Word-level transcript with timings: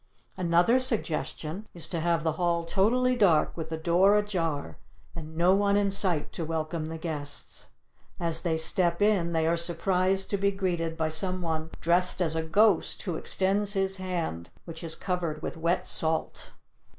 Another 0.35 0.79
suggestion 0.79 1.67
is 1.75 1.87
to 1.89 1.99
have 1.99 2.23
the 2.23 2.31
hall 2.31 2.63
totally 2.63 3.15
dark 3.15 3.55
with 3.55 3.69
the 3.69 3.77
door 3.77 4.15
ajar 4.17 4.77
and 5.15 5.37
no 5.37 5.53
one 5.53 5.77
in 5.77 5.91
sight 5.91 6.33
to 6.33 6.43
welcome 6.43 6.87
the 6.87 6.97
guests. 6.97 7.67
As 8.19 8.41
they 8.41 8.57
step 8.57 8.99
in 9.03 9.31
they 9.31 9.45
are 9.45 9.55
surprised 9.55 10.31
to 10.31 10.37
be 10.37 10.49
greeted 10.49 10.97
by 10.97 11.09
some 11.09 11.43
one 11.43 11.69
dressed 11.81 12.19
as 12.19 12.35
a 12.35 12.41
ghost 12.41 13.03
who 13.03 13.15
extends 13.15 13.73
his 13.73 13.97
hand 13.97 14.49
which 14.65 14.83
is 14.83 14.95
covered 14.95 15.43
with 15.43 15.55
wet 15.55 15.85
salt. 15.85 16.49